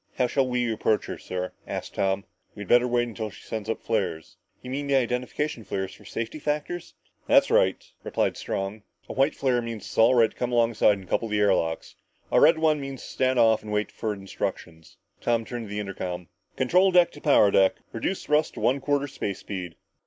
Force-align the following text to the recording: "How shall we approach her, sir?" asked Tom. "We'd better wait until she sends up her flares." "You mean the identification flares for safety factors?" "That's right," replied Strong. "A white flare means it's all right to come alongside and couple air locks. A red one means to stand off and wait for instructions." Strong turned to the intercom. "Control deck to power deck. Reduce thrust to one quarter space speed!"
"How 0.15 0.25
shall 0.25 0.47
we 0.47 0.73
approach 0.73 1.05
her, 1.05 1.19
sir?" 1.19 1.51
asked 1.67 1.93
Tom. 1.93 2.25
"We'd 2.55 2.67
better 2.67 2.87
wait 2.87 3.07
until 3.07 3.29
she 3.29 3.43
sends 3.43 3.69
up 3.69 3.77
her 3.81 3.83
flares." 3.83 4.35
"You 4.63 4.71
mean 4.71 4.87
the 4.87 4.95
identification 4.95 5.63
flares 5.63 5.93
for 5.93 6.05
safety 6.05 6.39
factors?" 6.39 6.95
"That's 7.27 7.51
right," 7.51 7.77
replied 8.03 8.35
Strong. 8.35 8.81
"A 9.07 9.13
white 9.13 9.35
flare 9.35 9.61
means 9.61 9.83
it's 9.85 9.95
all 9.99 10.15
right 10.15 10.31
to 10.31 10.35
come 10.35 10.51
alongside 10.51 10.97
and 10.97 11.07
couple 11.07 11.31
air 11.31 11.53
locks. 11.53 11.93
A 12.31 12.39
red 12.41 12.57
one 12.57 12.81
means 12.81 13.03
to 13.03 13.09
stand 13.09 13.37
off 13.37 13.61
and 13.61 13.71
wait 13.71 13.91
for 13.91 14.11
instructions." 14.11 14.97
Strong 15.19 15.45
turned 15.45 15.67
to 15.67 15.69
the 15.69 15.79
intercom. 15.79 16.29
"Control 16.55 16.89
deck 16.89 17.11
to 17.11 17.21
power 17.21 17.51
deck. 17.51 17.75
Reduce 17.93 18.23
thrust 18.23 18.55
to 18.55 18.59
one 18.59 18.81
quarter 18.81 19.05
space 19.07 19.37
speed!" 19.37 19.75